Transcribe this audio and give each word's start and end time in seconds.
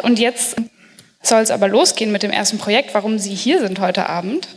Und 0.00 0.18
jetzt 0.18 0.56
soll 1.22 1.42
es 1.42 1.50
aber 1.50 1.68
losgehen 1.68 2.12
mit 2.12 2.22
dem 2.22 2.30
ersten 2.30 2.58
Projekt, 2.58 2.94
warum 2.94 3.18
Sie 3.18 3.34
hier 3.34 3.60
sind 3.60 3.80
heute 3.80 4.08
Abend. 4.08 4.48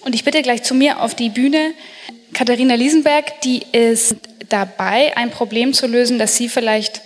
Und 0.00 0.14
ich 0.14 0.24
bitte 0.24 0.42
gleich 0.42 0.62
zu 0.62 0.74
mir 0.74 1.00
auf 1.00 1.14
die 1.14 1.30
Bühne 1.30 1.72
Katharina 2.32 2.74
Liesenberg, 2.74 3.40
die 3.42 3.62
ist 3.72 4.16
dabei, 4.48 5.16
ein 5.16 5.30
Problem 5.30 5.72
zu 5.72 5.86
lösen, 5.86 6.18
das 6.18 6.36
Sie 6.36 6.48
vielleicht 6.48 7.00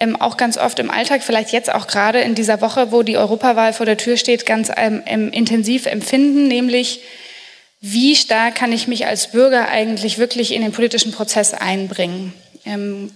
ähm, 0.00 0.14
auch 0.16 0.36
ganz 0.36 0.58
oft 0.58 0.78
im 0.78 0.90
Alltag, 0.90 1.22
vielleicht 1.22 1.52
jetzt 1.52 1.72
auch 1.72 1.86
gerade 1.86 2.20
in 2.20 2.34
dieser 2.34 2.60
Woche, 2.60 2.92
wo 2.92 3.02
die 3.02 3.16
Europawahl 3.16 3.72
vor 3.72 3.86
der 3.86 3.96
Tür 3.96 4.16
steht, 4.16 4.46
ganz 4.46 4.70
ähm, 4.76 5.32
intensiv 5.32 5.86
empfinden, 5.86 6.46
nämlich 6.46 7.00
wie 7.80 8.16
stark 8.16 8.56
kann 8.56 8.72
ich 8.72 8.88
mich 8.88 9.06
als 9.06 9.30
Bürger 9.30 9.68
eigentlich 9.68 10.18
wirklich 10.18 10.52
in 10.52 10.62
den 10.62 10.72
politischen 10.72 11.12
Prozess 11.12 11.54
einbringen. 11.54 12.32
Ähm, 12.64 13.10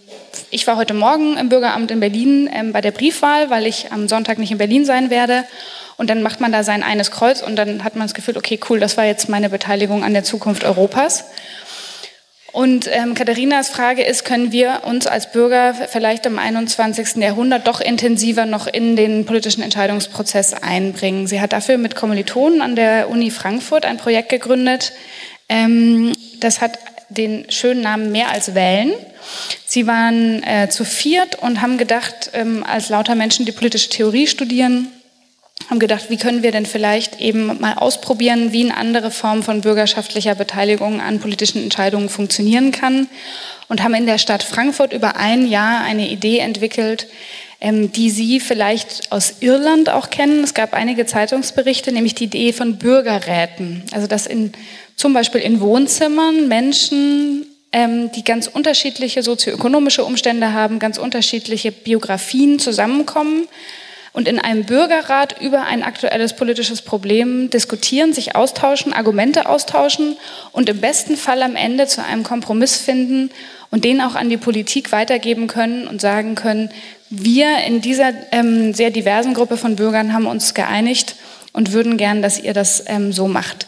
ich 0.50 0.66
war 0.66 0.76
heute 0.76 0.94
Morgen 0.94 1.36
im 1.36 1.48
Bürgeramt 1.48 1.90
in 1.90 2.00
Berlin 2.00 2.48
ähm, 2.52 2.72
bei 2.72 2.80
der 2.80 2.92
Briefwahl, 2.92 3.50
weil 3.50 3.66
ich 3.66 3.92
am 3.92 4.08
Sonntag 4.08 4.38
nicht 4.38 4.52
in 4.52 4.58
Berlin 4.58 4.84
sein 4.84 5.10
werde. 5.10 5.44
Und 5.96 6.10
dann 6.10 6.22
macht 6.22 6.40
man 6.40 6.52
da 6.52 6.64
sein 6.64 6.82
eines 6.82 7.10
Kreuz 7.10 7.42
und 7.42 7.56
dann 7.56 7.84
hat 7.84 7.96
man 7.96 8.06
das 8.06 8.14
Gefühl, 8.14 8.36
okay, 8.36 8.58
cool, 8.68 8.80
das 8.80 8.96
war 8.96 9.04
jetzt 9.04 9.28
meine 9.28 9.50
Beteiligung 9.50 10.04
an 10.04 10.14
der 10.14 10.24
Zukunft 10.24 10.64
Europas. 10.64 11.24
Und 12.52 12.86
ähm, 12.92 13.14
Katharinas 13.14 13.70
Frage 13.70 14.02
ist, 14.02 14.26
können 14.26 14.52
wir 14.52 14.82
uns 14.84 15.06
als 15.06 15.32
Bürger 15.32 15.74
vielleicht 15.74 16.26
im 16.26 16.38
21. 16.38 17.16
Jahrhundert 17.16 17.66
doch 17.66 17.80
intensiver 17.80 18.44
noch 18.44 18.66
in 18.66 18.94
den 18.94 19.24
politischen 19.24 19.62
Entscheidungsprozess 19.62 20.52
einbringen? 20.52 21.26
Sie 21.26 21.40
hat 21.40 21.54
dafür 21.54 21.78
mit 21.78 21.96
Kommilitonen 21.96 22.60
an 22.60 22.76
der 22.76 23.08
Uni 23.08 23.30
Frankfurt 23.30 23.86
ein 23.86 23.96
Projekt 23.96 24.28
gegründet. 24.28 24.92
Ähm, 25.48 26.12
das 26.40 26.60
hat 26.60 26.78
den 27.12 27.50
schönen 27.50 27.82
Namen 27.82 28.12
Mehr 28.12 28.30
als 28.30 28.54
Wählen. 28.54 28.92
Sie 29.66 29.86
waren 29.86 30.42
äh, 30.42 30.68
zu 30.68 30.84
viert 30.84 31.36
und 31.36 31.62
haben 31.62 31.78
gedacht, 31.78 32.30
ähm, 32.32 32.64
als 32.64 32.88
lauter 32.88 33.14
Menschen, 33.14 33.46
die 33.46 33.52
politische 33.52 33.88
Theorie 33.88 34.26
studieren, 34.26 34.88
haben 35.70 35.78
gedacht, 35.78 36.10
wie 36.10 36.16
können 36.16 36.42
wir 36.42 36.50
denn 36.50 36.66
vielleicht 36.66 37.20
eben 37.20 37.60
mal 37.60 37.74
ausprobieren, 37.74 38.52
wie 38.52 38.64
eine 38.64 38.76
andere 38.76 39.10
Form 39.10 39.42
von 39.42 39.60
bürgerschaftlicher 39.60 40.34
Beteiligung 40.34 41.00
an 41.00 41.20
politischen 41.20 41.62
Entscheidungen 41.62 42.08
funktionieren 42.08 42.72
kann 42.72 43.08
und 43.68 43.82
haben 43.82 43.94
in 43.94 44.06
der 44.06 44.18
Stadt 44.18 44.42
Frankfurt 44.42 44.92
über 44.92 45.16
ein 45.16 45.46
Jahr 45.46 45.82
eine 45.82 46.08
Idee 46.08 46.38
entwickelt, 46.38 47.06
die 47.92 48.10
Sie 48.10 48.40
vielleicht 48.40 49.12
aus 49.12 49.34
Irland 49.40 49.88
auch 49.88 50.10
kennen. 50.10 50.42
Es 50.42 50.52
gab 50.52 50.74
einige 50.74 51.06
Zeitungsberichte, 51.06 51.92
nämlich 51.92 52.16
die 52.16 52.24
Idee 52.24 52.52
von 52.52 52.76
Bürgerräten. 52.76 53.84
Also 53.92 54.08
dass 54.08 54.26
in, 54.26 54.52
zum 54.96 55.12
Beispiel 55.14 55.40
in 55.40 55.60
Wohnzimmern 55.60 56.48
Menschen 56.48 57.46
ähm, 57.70 58.10
die 58.12 58.24
ganz 58.24 58.48
unterschiedliche 58.48 59.22
sozioökonomische 59.22 60.04
Umstände 60.04 60.52
haben, 60.52 60.80
ganz 60.80 60.98
unterschiedliche 60.98 61.70
Biografien 61.70 62.58
zusammenkommen 62.58 63.46
und 64.12 64.26
in 64.26 64.38
einem 64.38 64.64
Bürgerrat 64.64 65.40
über 65.40 65.62
ein 65.62 65.84
aktuelles 65.84 66.34
politisches 66.34 66.82
Problem 66.82 67.48
diskutieren, 67.48 68.12
sich 68.12 68.34
austauschen, 68.34 68.92
Argumente 68.92 69.48
austauschen 69.48 70.16
und 70.50 70.68
im 70.68 70.80
besten 70.80 71.16
Fall 71.16 71.42
am 71.42 71.56
Ende 71.56 71.86
zu 71.86 72.04
einem 72.04 72.24
Kompromiss 72.24 72.76
finden 72.76 73.30
und 73.70 73.84
den 73.84 74.00
auch 74.02 74.16
an 74.16 74.28
die 74.28 74.36
Politik 74.36 74.92
weitergeben 74.92 75.46
können 75.46 75.86
und 75.86 76.00
sagen 76.00 76.34
können, 76.34 76.70
wir 77.14 77.58
in 77.66 77.82
dieser 77.82 78.12
ähm, 78.32 78.72
sehr 78.72 78.90
diversen 78.90 79.34
Gruppe 79.34 79.58
von 79.58 79.76
Bürgern 79.76 80.14
haben 80.14 80.26
uns 80.26 80.54
geeinigt 80.54 81.16
und 81.52 81.72
würden 81.72 81.98
gern, 81.98 82.22
dass 82.22 82.40
ihr 82.40 82.54
das 82.54 82.84
ähm, 82.86 83.12
so 83.12 83.28
macht. 83.28 83.66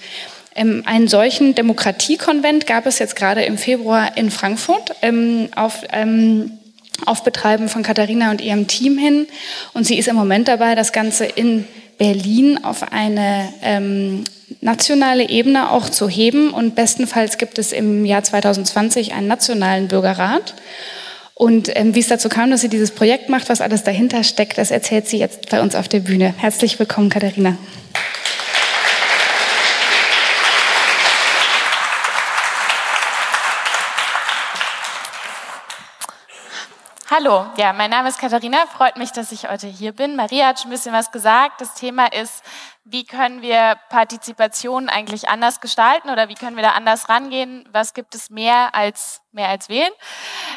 Ähm, 0.55 0.83
einen 0.87 1.09
solchen 1.09 1.55
Demokratiekonvent 1.55 2.67
gab 2.67 2.87
es 2.87 2.99
jetzt 2.99 3.17
gerade 3.17 3.43
im 3.43 3.59
Februar 3.59 4.17
in 4.17 4.31
Frankfurt 4.31 4.95
ähm, 5.03 5.49
auf 5.55 5.83
ähm, 5.93 6.59
auf 7.07 7.25
Betreiben 7.25 7.69
von 7.69 7.83
Katharina 7.83 8.31
und 8.31 8.41
ihrem 8.41 8.67
Team 8.67 8.97
hin. 8.97 9.27
Und 9.73 9.85
sie 9.85 9.99
ist 9.99 10.09
im 10.09 10.17
Moment 10.17 10.49
dabei, 10.49 10.75
das 10.75 10.93
Ganze 10.93 11.25
in 11.25 11.67
Berlin 11.99 12.65
auf 12.65 12.93
eine 12.93 13.53
ähm, 13.63 14.25
nationale 14.61 15.29
Ebene 15.29 15.71
auch 15.71 15.89
zu 15.89 16.09
heben. 16.09 16.51
Und 16.51 16.75
bestenfalls 16.75 17.37
gibt 17.37 17.59
es 17.59 17.73
im 17.73 18.05
Jahr 18.05 18.23
2020 18.23 19.13
einen 19.13 19.27
nationalen 19.27 19.89
Bürgerrat. 19.89 20.55
Und 21.35 21.69
ähm, 21.77 21.95
wie 21.95 22.01
es 22.01 22.07
dazu 22.07 22.29
kam, 22.29 22.51
dass 22.51 22.61
sie 22.61 22.69
dieses 22.69 22.93
Projekt 22.93 23.29
macht, 23.29 23.49
was 23.49 23.61
alles 23.61 23.83
dahinter 23.83 24.23
steckt, 24.23 24.57
das 24.57 24.71
erzählt 24.71 25.09
sie 25.09 25.19
jetzt 25.19 25.51
bei 25.51 25.61
uns 25.61 25.75
auf 25.75 25.89
der 25.89 26.01
Bühne. 26.01 26.33
Herzlich 26.37 26.79
willkommen, 26.79 27.11
Katharina. 27.11 27.57
Hallo, 37.11 37.45
ja, 37.59 37.75
mein 37.75 37.91
Name 37.91 38.09
ist 38.09 38.19
Katharina. 38.19 38.65
Freut 38.67 38.97
mich, 38.97 39.13
dass 39.13 39.31
ich 39.31 39.47
heute 39.47 39.67
hier 39.67 39.93
bin. 39.93 40.17
Maria 40.17 40.47
hat 40.47 40.61
schon 40.61 40.71
ein 40.71 40.75
bisschen 40.75 40.95
was 40.95 41.13
gesagt. 41.13 41.61
Das 41.61 41.75
Thema 41.75 42.07
ist, 42.11 42.43
wie 42.85 43.05
können 43.05 43.43
wir 43.43 43.77
Partizipation 43.91 44.89
eigentlich 44.89 45.29
anders 45.29 45.61
gestalten 45.61 46.09
oder 46.09 46.31
wie 46.31 46.35
können 46.35 46.57
wir 46.57 46.63
da 46.63 46.71
anders 46.71 47.11
rangehen? 47.11 47.69
Was 47.71 47.93
gibt 47.93 48.15
es 48.15 48.31
mehr 48.31 48.75
als 48.75 49.21
mehr 49.33 49.49
als 49.51 49.69
wählen? 49.69 49.93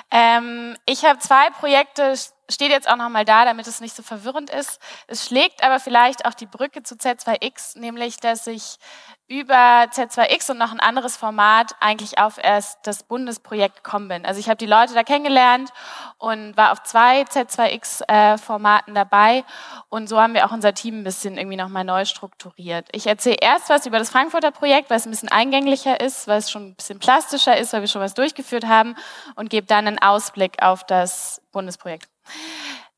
Ähm, 0.10 0.78
ich 0.86 1.04
habe 1.04 1.20
zwei 1.20 1.50
Projekte, 1.50 2.14
steht 2.50 2.72
jetzt 2.72 2.90
auch 2.90 2.96
noch 2.96 3.10
mal 3.10 3.26
da, 3.26 3.46
damit 3.46 3.68
es 3.68 3.82
nicht 3.82 3.96
so 3.96 4.04
verwirrend 4.04 4.50
ist. 4.50 4.80
Es 5.08 5.26
schlägt 5.26 5.64
aber 5.64 5.80
vielleicht 5.80 6.26
auch 6.26 6.34
die 6.34 6.46
Brücke 6.46 6.84
zu 6.84 6.96
Z2X, 6.96 7.78
nämlich 7.78 8.18
dass 8.18 8.48
ich 8.48 8.78
über 9.30 9.84
Z2X 9.92 10.52
und 10.52 10.58
noch 10.58 10.72
ein 10.72 10.80
anderes 10.80 11.18
Format 11.18 11.74
eigentlich 11.82 12.18
auf 12.18 12.38
erst 12.42 12.80
das 12.84 13.04
Bundesprojekt 13.04 13.84
gekommen 13.84 14.08
bin. 14.08 14.26
Also 14.26 14.40
ich 14.40 14.48
habe 14.48 14.56
die 14.56 14.66
Leute 14.66 14.94
da 14.94 15.04
kennengelernt 15.04 15.72
und 16.18 16.56
war 16.56 16.72
auf 16.72 16.82
zwei 16.84 17.24
Z2X-Formaten 17.24 18.92
äh, 18.92 18.96
dabei 18.96 19.44
und 19.90 20.08
so 20.08 20.22
haben 20.22 20.34
wir 20.34 20.46
auch 20.46 20.54
unser 20.54 20.74
Team 20.74 21.02
ein 21.02 21.04
bisschen 21.04 21.38
irgendwie 21.38 21.58
nochmal 21.58 21.84
neu 21.84 22.06
strukturiert. 22.06 22.88
Ich 22.94 23.08
erzähle 23.08 23.38
erst 23.42 23.70
was 23.70 23.86
über 23.86 24.00
das 24.00 24.10
Frankfurter 24.10 24.52
Projekt, 24.52 24.90
weil 24.90 24.98
es 24.98 25.06
ein 25.06 25.12
bisschen 25.12 25.30
eingänglicher 25.30 26.00
ist, 26.00 26.28
weil 26.28 26.40
es 26.40 26.50
schon 26.50 26.70
ein 26.70 26.76
bisschen 26.76 27.00
plastischer 27.00 27.58
ist, 27.58 27.74
weil 27.74 27.82
wir 27.82 27.90
schon 27.90 28.02
was 28.02 28.14
durchgeführt 28.14 28.66
haben 28.66 28.96
und 29.36 29.50
gebe 29.50 29.68
dann 29.68 29.88
einen 29.88 30.00
Ausblick 30.00 30.64
auf 30.64 30.86
das 30.86 31.42
Bundesprojekt. 31.52 32.08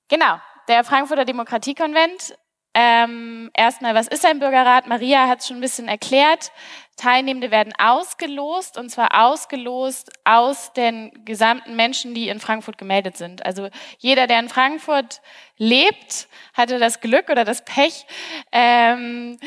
Genau, 0.08 0.40
der 0.68 0.84
Frankfurter 0.84 1.26
Demokratiekonvent 1.26 2.36
ähm, 2.76 3.50
erstmal, 3.54 3.96
was 3.96 4.08
ist 4.08 4.26
ein 4.26 4.40
Bürgerrat? 4.40 4.88
Maria 4.88 5.28
hat 5.28 5.40
es 5.40 5.48
schon 5.48 5.58
ein 5.58 5.62
bisschen 5.62 5.88
erklärt. 5.88 6.52
Teilnehmende 6.98 7.50
werden 7.50 7.74
ausgelost 7.78 8.78
und 8.78 8.90
zwar 8.90 9.26
ausgelost 9.26 10.12
aus 10.24 10.74
den 10.74 11.12
gesamten 11.26 11.76
Menschen, 11.76 12.14
die 12.14 12.30
in 12.30 12.40
Frankfurt 12.40 12.78
gemeldet 12.78 13.18
sind. 13.18 13.46
Also 13.46 13.70
jeder, 13.98 14.28
der 14.28 14.40
in 14.40 14.50
Frankfurt 14.50 15.22
lebt, 15.58 16.28
hatte 16.54 16.78
das 16.78 17.00
Glück 17.00 17.30
oder 17.30 17.44
das 17.44 17.66
Pech, 17.66 18.06
ähm, 18.52 19.40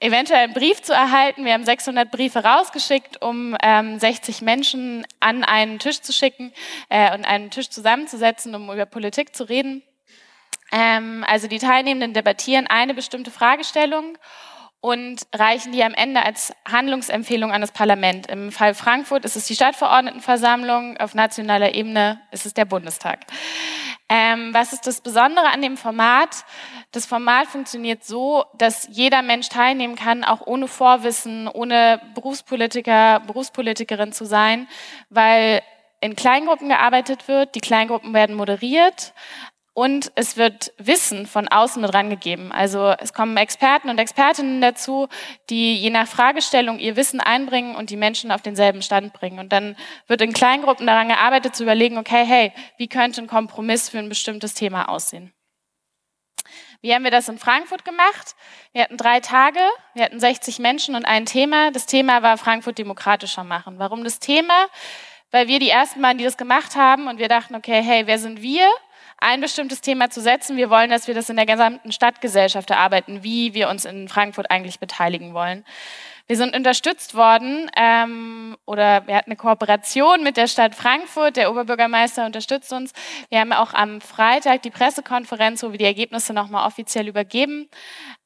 eventuell 0.00 0.44
einen 0.44 0.54
Brief 0.54 0.82
zu 0.82 0.92
erhalten. 0.92 1.44
Wir 1.44 1.52
haben 1.52 1.64
600 1.64 2.10
Briefe 2.10 2.42
rausgeschickt, 2.42 3.22
um 3.22 3.56
ähm, 3.62 3.98
60 3.98 4.42
Menschen 4.42 5.06
an 5.20 5.44
einen 5.44 5.78
Tisch 5.78 6.00
zu 6.00 6.12
schicken 6.12 6.52
äh, 6.88 7.14
und 7.14 7.24
einen 7.24 7.50
Tisch 7.50 7.70
zusammenzusetzen, 7.70 8.54
um 8.54 8.70
über 8.72 8.86
Politik 8.86 9.36
zu 9.36 9.44
reden. 9.44 9.82
Ähm, 10.72 11.24
also 11.28 11.46
die 11.46 11.58
Teilnehmenden 11.58 12.14
debattieren 12.14 12.66
eine 12.66 12.94
bestimmte 12.94 13.30
Fragestellung 13.30 14.16
und 14.80 15.26
reichen 15.34 15.72
die 15.72 15.84
am 15.84 15.92
Ende 15.92 16.24
als 16.24 16.54
Handlungsempfehlung 16.66 17.52
an 17.52 17.60
das 17.60 17.72
Parlament. 17.72 18.28
Im 18.28 18.50
Fall 18.50 18.74
Frankfurt 18.74 19.26
ist 19.26 19.36
es 19.36 19.46
die 19.46 19.54
Stadtverordnetenversammlung, 19.54 20.96
auf 20.96 21.14
nationaler 21.14 21.74
Ebene 21.74 22.20
ist 22.30 22.46
es 22.46 22.54
der 22.54 22.64
Bundestag. 22.64 23.20
Ähm, 24.12 24.52
was 24.52 24.72
ist 24.72 24.88
das 24.88 25.00
Besondere 25.00 25.46
an 25.46 25.62
dem 25.62 25.76
Format? 25.76 26.44
Das 26.90 27.06
Format 27.06 27.46
funktioniert 27.46 28.04
so, 28.04 28.44
dass 28.58 28.88
jeder 28.90 29.22
Mensch 29.22 29.48
teilnehmen 29.48 29.94
kann, 29.94 30.24
auch 30.24 30.44
ohne 30.44 30.66
Vorwissen, 30.66 31.46
ohne 31.46 32.02
Berufspolitiker, 32.16 33.20
Berufspolitikerin 33.20 34.12
zu 34.12 34.24
sein, 34.24 34.66
weil 35.10 35.62
in 36.00 36.16
Kleingruppen 36.16 36.68
gearbeitet 36.68 37.28
wird. 37.28 37.54
Die 37.54 37.60
Kleingruppen 37.60 38.12
werden 38.12 38.34
moderiert. 38.34 39.12
Und 39.80 40.12
es 40.14 40.36
wird 40.36 40.74
Wissen 40.76 41.26
von 41.26 41.48
außen 41.48 41.80
mit 41.80 41.94
rangegeben. 41.94 42.52
Also 42.52 42.94
es 42.98 43.14
kommen 43.14 43.38
Experten 43.38 43.88
und 43.88 43.98
Expertinnen 43.98 44.60
dazu, 44.60 45.08
die 45.48 45.74
je 45.74 45.88
nach 45.88 46.06
Fragestellung 46.06 46.78
ihr 46.78 46.96
Wissen 46.96 47.18
einbringen 47.18 47.74
und 47.74 47.88
die 47.88 47.96
Menschen 47.96 48.30
auf 48.30 48.42
denselben 48.42 48.82
Stand 48.82 49.14
bringen. 49.14 49.38
Und 49.38 49.54
dann 49.54 49.76
wird 50.06 50.20
in 50.20 50.34
Kleingruppen 50.34 50.86
daran 50.86 51.08
gearbeitet, 51.08 51.56
zu 51.56 51.62
überlegen, 51.62 51.96
okay, 51.96 52.26
hey, 52.26 52.52
wie 52.76 52.88
könnte 52.88 53.22
ein 53.22 53.26
Kompromiss 53.26 53.88
für 53.88 53.98
ein 53.98 54.10
bestimmtes 54.10 54.52
Thema 54.52 54.90
aussehen? 54.90 55.32
Wie 56.82 56.94
haben 56.94 57.04
wir 57.04 57.10
das 57.10 57.30
in 57.30 57.38
Frankfurt 57.38 57.86
gemacht? 57.86 58.36
Wir 58.74 58.82
hatten 58.82 58.98
drei 58.98 59.20
Tage, 59.20 59.60
wir 59.94 60.04
hatten 60.04 60.20
60 60.20 60.58
Menschen 60.58 60.94
und 60.94 61.06
ein 61.06 61.24
Thema. 61.24 61.70
Das 61.70 61.86
Thema 61.86 62.20
war 62.20 62.36
Frankfurt 62.36 62.76
demokratischer 62.76 63.44
machen. 63.44 63.78
Warum 63.78 64.04
das 64.04 64.18
Thema? 64.18 64.66
Weil 65.30 65.48
wir 65.48 65.58
die 65.58 65.70
ersten 65.70 66.02
Mal, 66.02 66.14
die 66.18 66.24
das 66.24 66.36
gemacht 66.36 66.76
haben 66.76 67.06
und 67.06 67.18
wir 67.18 67.28
dachten, 67.28 67.54
okay, 67.54 67.80
hey, 67.82 68.06
wer 68.06 68.18
sind 68.18 68.42
wir? 68.42 68.68
Ein 69.20 69.40
bestimmtes 69.40 69.80
Thema 69.80 70.10
zu 70.10 70.20
setzen. 70.20 70.56
Wir 70.56 70.70
wollen, 70.70 70.90
dass 70.90 71.06
wir 71.06 71.14
das 71.14 71.28
in 71.30 71.36
der 71.36 71.46
gesamten 71.46 71.92
Stadtgesellschaft 71.92 72.70
erarbeiten, 72.70 73.22
wie 73.22 73.54
wir 73.54 73.68
uns 73.68 73.84
in 73.84 74.08
Frankfurt 74.08 74.50
eigentlich 74.50 74.80
beteiligen 74.80 75.34
wollen. 75.34 75.64
Wir 76.26 76.36
sind 76.36 76.54
unterstützt 76.54 77.14
worden 77.14 77.70
ähm, 77.76 78.56
oder 78.64 79.06
wir 79.06 79.16
hatten 79.16 79.30
eine 79.30 79.36
Kooperation 79.36 80.22
mit 80.22 80.36
der 80.36 80.46
Stadt 80.46 80.74
Frankfurt. 80.74 81.36
Der 81.36 81.50
Oberbürgermeister 81.50 82.24
unterstützt 82.24 82.72
uns. 82.72 82.92
Wir 83.30 83.40
haben 83.40 83.52
auch 83.52 83.74
am 83.74 84.00
Freitag 84.00 84.62
die 84.62 84.70
Pressekonferenz, 84.70 85.62
wo 85.62 85.72
wir 85.72 85.78
die 85.78 85.84
Ergebnisse 85.84 86.32
nochmal 86.32 86.66
offiziell 86.66 87.08
übergeben. 87.08 87.68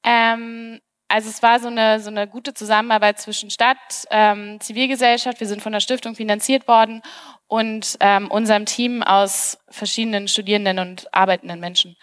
Ähm, 0.02 0.80
also 1.08 1.28
es 1.28 1.42
war 1.42 1.60
so 1.60 1.68
eine, 1.68 2.00
so 2.00 2.10
eine 2.10 2.26
gute 2.26 2.54
Zusammenarbeit 2.54 3.20
zwischen 3.20 3.48
Stadt, 3.48 3.78
ähm, 4.10 4.60
Zivilgesellschaft. 4.60 5.40
Wir 5.40 5.46
sind 5.46 5.62
von 5.62 5.72
der 5.72 5.80
Stiftung 5.80 6.14
finanziert 6.14 6.66
worden 6.68 7.02
und 7.46 7.96
ähm, 8.00 8.30
unserem 8.30 8.66
Team 8.66 9.02
aus 9.02 9.58
verschiedenen 9.74 10.28
Studierenden 10.28 10.78
und 10.78 11.12
arbeitenden 11.12 11.60
Menschen. 11.60 11.96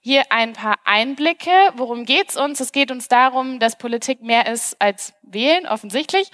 Hier 0.00 0.22
ein 0.30 0.52
paar 0.52 0.78
Einblicke. 0.84 1.50
Worum 1.74 2.04
geht's 2.04 2.36
uns? 2.36 2.60
Es 2.60 2.72
geht 2.72 2.90
uns 2.90 3.08
darum, 3.08 3.58
dass 3.58 3.76
Politik 3.76 4.22
mehr 4.22 4.46
ist 4.46 4.80
als 4.80 5.14
wählen, 5.22 5.66
offensichtlich. 5.66 6.30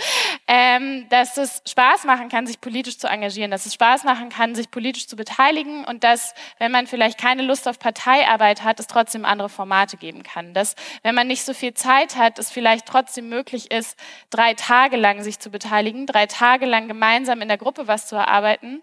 Ähm, 0.47 1.07
dass 1.09 1.39
es 1.39 1.63
Spaß 1.67 2.05
machen 2.05 2.29
kann, 2.29 2.47
sich 2.47 2.61
politisch 2.61 2.99
zu 2.99 3.07
engagieren, 3.07 3.51
dass 3.51 3.65
es 3.65 3.75
Spaß 3.75 4.05
machen 4.05 4.29
kann, 4.29 4.55
sich 4.55 4.71
politisch 4.71 5.09
zu 5.09 5.17
beteiligen 5.17 5.85
und 5.85 6.05
dass, 6.05 6.35
wenn 6.59 6.71
man 6.71 6.87
vielleicht 6.87 7.19
keine 7.19 7.43
Lust 7.43 7.67
auf 7.67 7.79
Parteiarbeit 7.79 8.63
hat, 8.63 8.79
es 8.79 8.87
trotzdem 8.87 9.25
andere 9.25 9.49
Formate 9.49 9.97
geben 9.97 10.23
kann. 10.23 10.53
Dass, 10.53 10.75
wenn 11.03 11.15
man 11.15 11.27
nicht 11.27 11.45
so 11.45 11.55
viel 11.55 11.73
Zeit 11.75 12.17
hat, 12.17 12.39
es 12.39 12.51
vielleicht 12.51 12.87
trotzdem 12.87 13.31
möglich 13.31 13.71
ist, 13.71 13.99
drei 14.31 14.55
Tage 14.55 14.97
lang 14.97 15.23
sich 15.23 15.39
zu 15.39 15.51
beteiligen, 15.51 16.07
drei 16.07 16.27
Tage 16.27 16.67
lang 16.67 16.89
gemeinsam 16.89 17.41
in 17.41 17.49
der 17.49 17.59
Gruppe 17.59 17.89
was 17.89 18.07
zu 18.07 18.17
erarbeiten 18.17 18.83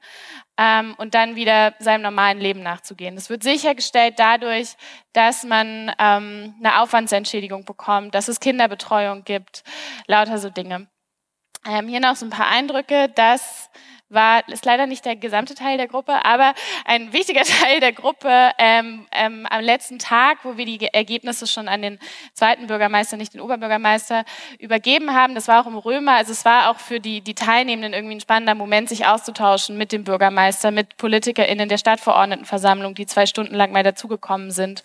ähm, 0.60 0.94
und 0.98 1.16
dann 1.16 1.36
wieder 1.36 1.74
seinem 1.80 2.02
normalen 2.02 2.40
Leben 2.40 2.62
nachzugehen. 2.62 3.16
Das 3.16 3.30
wird 3.30 3.44
sichergestellt 3.44 4.16
dadurch, 4.18 4.76
dass 5.14 5.46
man 5.46 5.92
ähm, 5.98 6.54
eine 6.60 6.82
Aufwandsentschädigung 6.82 7.64
bekommt, 7.64 8.14
dass 8.14 8.28
es 8.28 8.42
Kinderbetreuung 8.42 9.24
gibt, 9.24 9.64
lauter 10.06 10.38
so 10.38 10.50
Dinge. 10.50 10.88
Ähm, 11.66 11.88
hier 11.88 12.00
noch 12.00 12.16
so 12.16 12.26
ein 12.26 12.30
paar 12.30 12.48
Eindrücke, 12.48 13.10
dass 13.16 13.70
war, 14.10 14.48
ist 14.50 14.66
leider 14.66 14.88
nicht 14.88 15.06
der 15.06 15.16
gesamte 15.16 15.56
Teil 15.56 15.78
der 15.78 15.88
Gruppe, 15.88 16.26
aber 16.26 16.54
ein 16.86 17.14
wichtiger 17.14 17.42
Teil 17.62 17.80
der 17.80 17.94
Gruppe 17.94 18.52
ähm, 18.58 19.06
ähm, 19.12 19.48
am 19.50 19.62
letzten 19.62 20.00
Tag, 20.00 20.40
wo 20.44 20.58
wir 20.58 20.66
die 20.66 20.88
Ergebnisse 20.88 21.48
schon 21.48 21.68
an 21.68 21.82
den 21.82 22.00
zweiten 22.34 22.68
Bürgermeister, 22.68 23.18
nicht 23.18 23.34
den 23.34 23.42
Oberbürgermeister, 23.42 24.26
übergeben 24.58 25.14
haben. 25.14 25.36
Das 25.36 25.48
war 25.48 25.62
auch 25.62 25.68
im 25.68 25.78
Römer. 25.78 26.16
Also 26.16 26.32
es 26.32 26.44
war 26.44 26.70
auch 26.70 26.80
für 26.80 27.00
die, 27.00 27.22
die 27.22 27.36
Teilnehmenden 27.36 27.94
irgendwie 27.94 28.16
ein 28.16 28.22
spannender 28.22 28.56
Moment, 28.56 28.90
sich 28.90 29.06
auszutauschen 29.06 29.78
mit 29.78 29.92
dem 29.92 30.04
Bürgermeister, 30.04 30.72
mit 30.72 30.98
PolitikerInnen 30.98 31.70
der 31.70 31.78
Stadtverordnetenversammlung, 31.78 32.96
die 32.96 33.06
zwei 33.06 33.26
Stunden 33.26 33.56
lang 33.56 33.72
mal 33.72 33.84
dazugekommen 33.84 34.52
sind. 34.52 34.82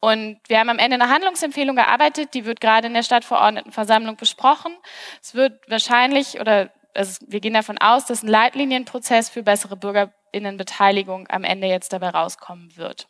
Und 0.00 0.38
wir 0.46 0.60
haben 0.60 0.68
am 0.68 0.78
Ende 0.78 0.94
eine 0.94 1.08
Handlungsempfehlung 1.12 1.74
gearbeitet, 1.74 2.34
die 2.34 2.44
wird 2.44 2.60
gerade 2.60 2.86
in 2.86 2.94
der 2.94 3.02
Stadtverordnetenversammlung 3.02 4.16
besprochen. 4.16 4.76
Es 5.20 5.34
wird 5.34 5.68
wahrscheinlich 5.68 6.40
oder 6.40 6.70
also 6.94 7.24
wir 7.28 7.40
gehen 7.40 7.54
davon 7.54 7.78
aus, 7.78 8.06
dass 8.06 8.22
ein 8.22 8.28
Leitlinienprozess 8.28 9.28
für 9.28 9.42
bessere 9.42 9.76
Bürgerinnenbeteiligung 9.76 11.28
am 11.28 11.44
Ende 11.44 11.68
jetzt 11.68 11.92
dabei 11.92 12.10
rauskommen 12.10 12.76
wird. 12.76 13.08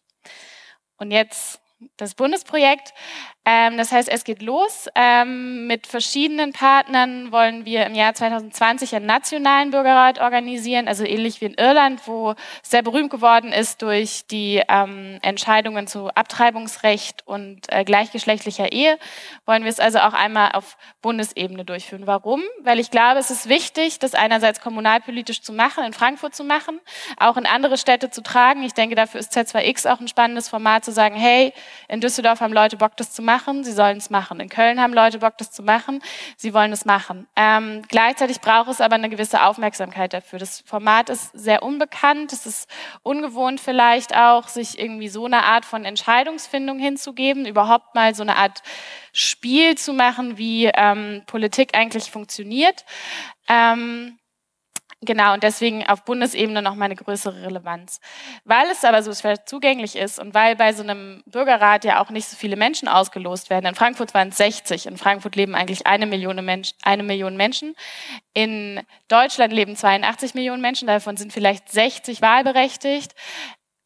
Und 0.96 1.10
jetzt 1.10 1.60
das 1.96 2.14
Bundesprojekt. 2.14 2.92
Ähm, 3.50 3.78
das 3.78 3.92
heißt, 3.92 4.10
es 4.10 4.24
geht 4.24 4.42
los. 4.42 4.88
Ähm, 4.94 5.66
mit 5.66 5.86
verschiedenen 5.86 6.52
Partnern 6.52 7.32
wollen 7.32 7.64
wir 7.64 7.86
im 7.86 7.94
Jahr 7.94 8.12
2020 8.12 8.94
einen 8.94 9.06
nationalen 9.06 9.70
Bürgerrat 9.70 10.20
organisieren, 10.20 10.86
also 10.86 11.02
ähnlich 11.02 11.40
wie 11.40 11.46
in 11.46 11.54
Irland, 11.54 12.06
wo 12.06 12.32
es 12.32 12.70
sehr 12.70 12.82
berühmt 12.82 13.08
geworden 13.08 13.50
ist 13.50 13.80
durch 13.80 14.26
die 14.30 14.60
ähm, 14.68 15.18
Entscheidungen 15.22 15.86
zu 15.86 16.08
Abtreibungsrecht 16.08 17.26
und 17.26 17.72
äh, 17.72 17.84
gleichgeschlechtlicher 17.84 18.70
Ehe, 18.70 18.98
wollen 19.46 19.62
wir 19.62 19.70
es 19.70 19.80
also 19.80 20.00
auch 20.00 20.12
einmal 20.12 20.52
auf 20.52 20.76
Bundesebene 21.00 21.64
durchführen. 21.64 22.06
Warum? 22.06 22.42
Weil 22.60 22.78
ich 22.78 22.90
glaube, 22.90 23.18
es 23.18 23.30
ist 23.30 23.48
wichtig, 23.48 23.98
das 23.98 24.12
einerseits 24.12 24.60
kommunalpolitisch 24.60 25.40
zu 25.40 25.54
machen, 25.54 25.84
in 25.84 25.94
Frankfurt 25.94 26.34
zu 26.34 26.44
machen, 26.44 26.80
auch 27.16 27.38
in 27.38 27.46
andere 27.46 27.78
Städte 27.78 28.10
zu 28.10 28.22
tragen. 28.22 28.62
Ich 28.62 28.74
denke, 28.74 28.94
dafür 28.94 29.20
ist 29.20 29.34
Z2X 29.34 29.90
auch 29.90 30.00
ein 30.00 30.08
spannendes 30.08 30.50
Format 30.50 30.84
zu 30.84 30.92
sagen, 30.92 31.14
hey, 31.14 31.54
in 31.88 32.02
Düsseldorf 32.02 32.42
haben 32.42 32.52
Leute 32.52 32.76
Bock, 32.76 32.94
das 32.98 33.12
zu 33.12 33.22
machen, 33.22 33.37
sie 33.64 33.72
sollen 33.72 33.98
es 33.98 34.10
machen. 34.10 34.40
In 34.40 34.48
Köln 34.48 34.80
haben 34.80 34.92
Leute 34.92 35.18
Bock, 35.18 35.38
das 35.38 35.50
zu 35.50 35.62
machen, 35.62 36.02
sie 36.36 36.54
wollen 36.54 36.72
es 36.72 36.84
machen. 36.84 37.26
Ähm, 37.36 37.82
gleichzeitig 37.88 38.40
braucht 38.40 38.68
es 38.68 38.80
aber 38.80 38.96
eine 38.96 39.08
gewisse 39.08 39.42
Aufmerksamkeit 39.42 40.12
dafür. 40.12 40.38
Das 40.38 40.62
Format 40.66 41.08
ist 41.10 41.30
sehr 41.32 41.62
unbekannt, 41.62 42.32
es 42.32 42.46
ist 42.46 42.68
ungewohnt 43.02 43.60
vielleicht 43.60 44.16
auch, 44.16 44.48
sich 44.48 44.78
irgendwie 44.78 45.08
so 45.08 45.24
eine 45.24 45.44
Art 45.44 45.64
von 45.64 45.84
Entscheidungsfindung 45.84 46.78
hinzugeben, 46.78 47.46
überhaupt 47.46 47.94
mal 47.94 48.14
so 48.14 48.22
eine 48.22 48.36
Art 48.36 48.62
Spiel 49.12 49.76
zu 49.76 49.92
machen, 49.92 50.38
wie 50.38 50.66
ähm, 50.74 51.22
Politik 51.26 51.76
eigentlich 51.76 52.10
funktioniert. 52.10 52.84
Ähm, 53.48 54.17
Genau, 55.00 55.34
und 55.34 55.44
deswegen 55.44 55.86
auf 55.86 56.04
Bundesebene 56.04 56.60
noch 56.60 56.74
mal 56.74 56.86
eine 56.86 56.96
größere 56.96 57.42
Relevanz. 57.42 58.00
Weil 58.44 58.66
es 58.72 58.84
aber 58.84 59.04
so 59.04 59.14
schwer 59.14 59.46
zugänglich 59.46 59.94
ist 59.94 60.18
und 60.18 60.34
weil 60.34 60.56
bei 60.56 60.72
so 60.72 60.82
einem 60.82 61.22
Bürgerrat 61.26 61.84
ja 61.84 62.02
auch 62.02 62.10
nicht 62.10 62.26
so 62.28 62.36
viele 62.36 62.56
Menschen 62.56 62.88
ausgelost 62.88 63.48
werden. 63.48 63.66
In 63.66 63.74
Frankfurt 63.76 64.12
waren 64.12 64.30
es 64.30 64.38
60. 64.38 64.86
In 64.86 64.96
Frankfurt 64.96 65.36
leben 65.36 65.54
eigentlich 65.54 65.86
eine 65.86 66.06
Million, 66.06 66.44
Mensch, 66.44 66.72
eine 66.82 67.04
Million 67.04 67.36
Menschen. 67.36 67.76
In 68.34 68.80
Deutschland 69.06 69.52
leben 69.52 69.76
82 69.76 70.34
Millionen 70.34 70.62
Menschen, 70.62 70.88
davon 70.88 71.16
sind 71.16 71.32
vielleicht 71.32 71.70
60 71.70 72.20
wahlberechtigt. 72.20 73.14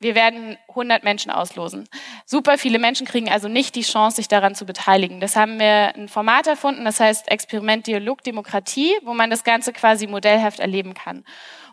Wir 0.03 0.15
werden 0.15 0.57
100 0.69 1.05
Menschen 1.05 1.31
auslosen. 1.31 1.89
Super 2.27 2.59
viele 2.59 2.79
Menschen 2.79 3.07
kriegen 3.07 3.31
also 3.31 3.49
nicht 3.49 3.75
die 3.75 3.83
Chance, 3.83 4.17
sich 4.17 4.29
daran 4.29 4.55
zu 4.55 4.67
beteiligen. 4.67 5.21
Das 5.21 5.37
haben 5.37 5.59
wir 5.59 5.95
ein 5.95 6.09
Format 6.09 6.47
erfunden, 6.47 6.85
das 6.85 7.01
heißt 7.01 7.31
Experiment 7.31 7.87
Dialog 7.87 8.23
Demokratie, 8.23 8.93
wo 9.03 9.15
man 9.15 9.31
das 9.31 9.45
Ganze 9.45 9.73
quasi 9.73 10.07
modellhaft 10.07 10.61
erleben 10.61 10.95
kann 10.95 11.25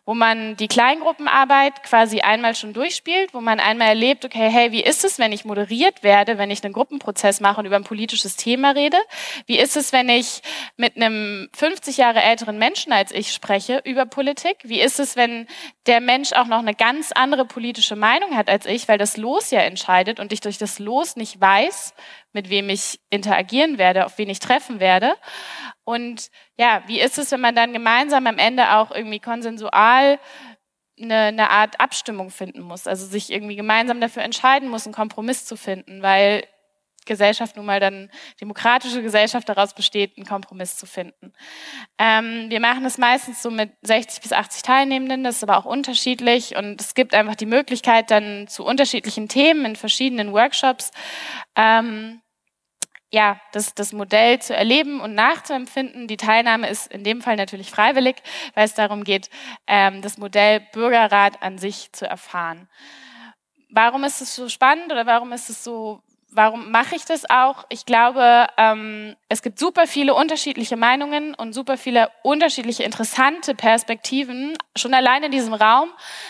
wo 0.05 0.13
man 0.13 0.55
die 0.55 0.67
Kleingruppenarbeit 0.67 1.83
quasi 1.83 2.21
einmal 2.21 2.55
schon 2.55 2.73
durchspielt, 2.73 3.33
wo 3.33 3.41
man 3.41 3.59
einmal 3.59 3.89
erlebt, 3.89 4.25
okay, 4.25 4.49
hey, 4.49 4.71
wie 4.71 4.83
ist 4.83 5.03
es, 5.03 5.19
wenn 5.19 5.31
ich 5.31 5.45
moderiert 5.45 6.03
werde, 6.03 6.37
wenn 6.37 6.51
ich 6.51 6.63
einen 6.63 6.73
Gruppenprozess 6.73 7.39
mache 7.39 7.59
und 7.59 7.65
über 7.65 7.75
ein 7.75 7.83
politisches 7.83 8.35
Thema 8.35 8.71
rede? 8.71 8.97
Wie 9.45 9.57
ist 9.57 9.77
es, 9.77 9.93
wenn 9.93 10.09
ich 10.09 10.41
mit 10.77 10.95
einem 10.95 11.49
50 11.55 11.97
Jahre 11.97 12.21
älteren 12.21 12.57
Menschen 12.57 12.91
als 12.91 13.11
ich 13.11 13.33
spreche 13.33 13.81
über 13.85 14.05
Politik? 14.05 14.57
Wie 14.63 14.79
ist 14.79 14.99
es, 14.99 15.15
wenn 15.15 15.47
der 15.85 16.01
Mensch 16.01 16.33
auch 16.33 16.47
noch 16.47 16.59
eine 16.59 16.75
ganz 16.75 17.11
andere 17.11 17.45
politische 17.45 17.95
Meinung 17.95 18.35
hat 18.35 18.49
als 18.49 18.65
ich, 18.65 18.87
weil 18.87 18.97
das 18.97 19.17
Los 19.17 19.51
ja 19.51 19.61
entscheidet 19.61 20.19
und 20.19 20.31
ich 20.33 20.41
durch 20.41 20.57
das 20.57 20.79
Los 20.79 21.15
nicht 21.15 21.39
weiß, 21.39 21.93
mit 22.33 22.49
wem 22.49 22.69
ich 22.69 22.99
interagieren 23.09 23.77
werde, 23.77 24.05
auf 24.05 24.17
wen 24.17 24.29
ich 24.29 24.39
treffen 24.39 24.79
werde. 24.79 25.15
Und 25.89 26.29
ja, 26.55 26.83
wie 26.85 26.99
ist 26.99 27.17
es, 27.17 27.31
wenn 27.31 27.41
man 27.41 27.55
dann 27.55 27.73
gemeinsam 27.73 28.27
am 28.27 28.37
Ende 28.37 28.75
auch 28.75 28.91
irgendwie 28.91 29.19
konsensual 29.19 30.19
eine, 31.01 31.15
eine 31.15 31.49
Art 31.49 31.79
Abstimmung 31.79 32.29
finden 32.29 32.61
muss, 32.61 32.85
also 32.85 33.07
sich 33.07 33.31
irgendwie 33.31 33.55
gemeinsam 33.55 33.99
dafür 33.99 34.21
entscheiden 34.21 34.69
muss, 34.69 34.85
einen 34.85 34.93
Kompromiss 34.93 35.47
zu 35.47 35.57
finden, 35.57 36.03
weil 36.03 36.43
Gesellschaft 37.07 37.55
nun 37.55 37.65
mal 37.65 37.79
dann 37.79 38.11
demokratische 38.39 39.01
Gesellschaft 39.01 39.49
daraus 39.49 39.73
besteht, 39.73 40.15
einen 40.15 40.27
Kompromiss 40.27 40.77
zu 40.77 40.85
finden. 40.85 41.33
Ähm, 41.97 42.51
wir 42.51 42.59
machen 42.59 42.83
das 42.83 42.99
meistens 42.99 43.41
so 43.41 43.49
mit 43.49 43.71
60 43.81 44.21
bis 44.21 44.31
80 44.31 44.61
Teilnehmenden, 44.61 45.23
das 45.23 45.37
ist 45.37 45.43
aber 45.43 45.57
auch 45.57 45.65
unterschiedlich 45.65 46.55
und 46.55 46.79
es 46.79 46.93
gibt 46.93 47.15
einfach 47.15 47.35
die 47.35 47.47
Möglichkeit 47.47 48.11
dann 48.11 48.47
zu 48.47 48.63
unterschiedlichen 48.63 49.27
Themen 49.27 49.65
in 49.65 49.75
verschiedenen 49.75 50.33
Workshops 50.33 50.91
ähm, 51.55 52.21
ja, 53.11 53.39
das, 53.53 53.73
das 53.73 53.91
Modell 53.91 54.39
zu 54.39 54.55
erleben 54.55 55.01
und 55.01 55.15
nachzuempfinden. 55.15 56.07
Die 56.07 56.17
Teilnahme 56.17 56.69
ist 56.69 56.91
in 56.91 57.03
dem 57.03 57.21
Fall 57.21 57.37
natürlich 57.37 57.71
freiwillig, 57.71 58.17
weil 58.53 58.65
es 58.65 58.75
darum 58.75 59.03
geht, 59.03 59.29
ähm, 59.67 60.01
das 60.01 60.17
Modell 60.17 60.61
Bürgerrat 60.73 61.41
an 61.41 61.57
sich 61.57 61.91
zu 61.91 62.07
erfahren. 62.07 62.69
Warum 63.71 64.03
ist 64.03 64.21
es 64.21 64.35
so 64.35 64.49
spannend 64.49 64.91
oder 64.91 65.05
warum 65.05 65.31
ist 65.31 65.49
es 65.49 65.63
so 65.63 66.01
warum 66.31 66.71
mache 66.71 66.95
ich 66.95 67.05
das 67.05 67.29
auch? 67.29 67.65
Ich 67.69 67.85
glaube, 67.85 68.47
ähm, 68.57 69.15
es 69.29 69.41
gibt 69.41 69.59
super 69.59 69.87
viele 69.87 70.13
unterschiedliche 70.13 70.77
Meinungen 70.77 71.33
und 71.33 71.53
super 71.53 71.77
viele 71.77 72.09
unterschiedliche 72.23 72.83
interessante 72.83 73.55
Perspektiven, 73.55 74.57
schon 74.75 74.93
allein 74.93 75.23
in 75.23 75.31
diesem 75.31 75.53
Raum. 75.53 75.89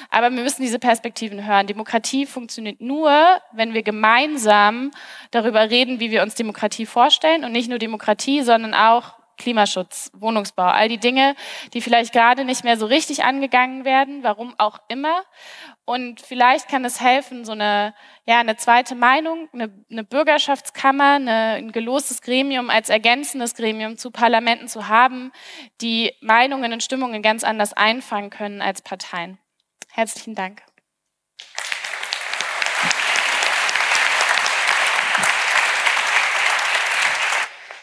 Aber 0.09 0.31
wir 0.31 0.43
müssen 0.43 0.61
diese 0.61 0.79
Perspektiven 0.79 1.45
hören. 1.45 1.67
Demokratie 1.67 2.25
funktioniert 2.25 2.81
nur, 2.81 3.11
wenn 3.51 3.73
wir 3.73 3.83
gemeinsam 3.83 4.91
darüber 5.31 5.69
reden, 5.69 5.99
wie 5.99 6.11
wir 6.11 6.23
uns 6.23 6.35
Demokratie 6.35 6.85
vorstellen. 6.85 7.43
Und 7.43 7.51
nicht 7.51 7.69
nur 7.69 7.79
Demokratie, 7.79 8.41
sondern 8.41 8.73
auch 8.73 9.18
Klimaschutz, 9.39 10.11
Wohnungsbau, 10.13 10.67
all 10.67 10.87
die 10.89 10.99
Dinge, 10.99 11.35
die 11.73 11.81
vielleicht 11.81 12.13
gerade 12.13 12.45
nicht 12.45 12.63
mehr 12.63 12.77
so 12.77 12.85
richtig 12.85 13.23
angegangen 13.23 13.85
werden, 13.85 14.21
warum 14.21 14.53
auch 14.59 14.77
immer. 14.89 15.23
Und 15.85 16.21
vielleicht 16.21 16.69
kann 16.69 16.85
es 16.85 17.01
helfen, 17.01 17.45
so 17.45 17.53
eine, 17.53 17.95
ja, 18.27 18.39
eine 18.39 18.57
zweite 18.57 18.93
Meinung, 18.93 19.49
eine, 19.51 19.73
eine 19.89 20.03
Bürgerschaftskammer, 20.03 21.13
eine, 21.13 21.53
ein 21.53 21.71
gelostes 21.71 22.21
Gremium 22.21 22.69
als 22.69 22.89
ergänzendes 22.89 23.55
Gremium 23.55 23.97
zu 23.97 24.11
Parlamenten 24.11 24.67
zu 24.67 24.87
haben, 24.87 25.31
die 25.81 26.13
Meinungen 26.21 26.71
und 26.71 26.83
Stimmungen 26.83 27.23
ganz 27.23 27.43
anders 27.43 27.73
einfangen 27.73 28.29
können 28.29 28.61
als 28.61 28.83
Parteien. 28.83 29.39
Herzlichen 29.91 30.35
Dank. 30.35 30.61